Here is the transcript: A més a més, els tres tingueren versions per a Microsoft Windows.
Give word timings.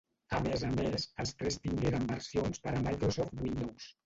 A 0.35 0.37
més 0.45 0.61
a 0.67 0.69
més, 0.79 1.05
els 1.23 1.33
tres 1.41 1.57
tingueren 1.67 2.09
versions 2.15 2.65
per 2.65 2.75
a 2.79 2.81
Microsoft 2.89 3.39
Windows. 3.47 3.93